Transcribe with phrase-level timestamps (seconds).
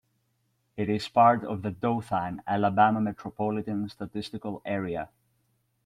[0.77, 5.09] It is part of the Dothan, Alabama Metropolitan Statistical Area.